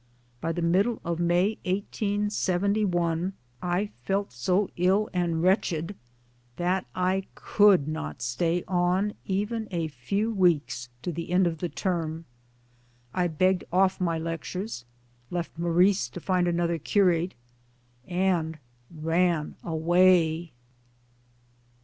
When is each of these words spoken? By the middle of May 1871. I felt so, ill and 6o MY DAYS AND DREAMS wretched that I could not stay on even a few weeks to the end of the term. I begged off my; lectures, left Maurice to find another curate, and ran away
By 0.41 0.51
the 0.51 0.63
middle 0.63 0.99
of 1.05 1.19
May 1.19 1.59
1871. 1.63 3.33
I 3.61 3.91
felt 4.01 4.31
so, 4.31 4.67
ill 4.75 5.09
and 5.13 5.13
6o 5.13 5.13
MY 5.13 5.13
DAYS 5.13 5.13
AND 5.13 5.29
DREAMS 5.29 5.43
wretched 5.43 5.95
that 6.55 6.85
I 6.95 7.25
could 7.35 7.87
not 7.87 8.23
stay 8.23 8.63
on 8.67 9.13
even 9.25 9.67
a 9.69 9.89
few 9.89 10.31
weeks 10.31 10.89
to 11.03 11.11
the 11.11 11.29
end 11.29 11.45
of 11.45 11.59
the 11.59 11.69
term. 11.69 12.25
I 13.13 13.27
begged 13.27 13.63
off 13.71 14.01
my; 14.01 14.17
lectures, 14.17 14.85
left 15.29 15.55
Maurice 15.55 16.09
to 16.09 16.19
find 16.19 16.47
another 16.47 16.79
curate, 16.79 17.35
and 18.07 18.57
ran 18.89 19.55
away 19.63 20.51